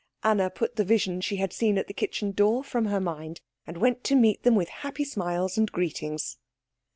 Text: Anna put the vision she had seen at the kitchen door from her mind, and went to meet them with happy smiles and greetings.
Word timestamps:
Anna 0.23 0.49
put 0.49 0.77
the 0.77 0.83
vision 0.83 1.21
she 1.21 1.35
had 1.35 1.53
seen 1.53 1.77
at 1.77 1.85
the 1.85 1.93
kitchen 1.93 2.31
door 2.31 2.63
from 2.63 2.85
her 2.85 2.99
mind, 2.99 3.39
and 3.67 3.77
went 3.77 4.03
to 4.05 4.15
meet 4.15 4.41
them 4.41 4.55
with 4.55 4.69
happy 4.81 5.03
smiles 5.03 5.59
and 5.59 5.71
greetings. 5.71 6.37